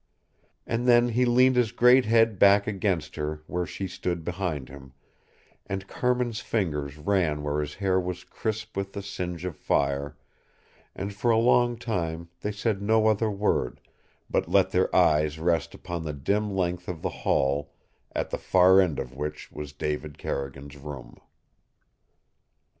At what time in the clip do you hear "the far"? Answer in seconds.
18.31-18.81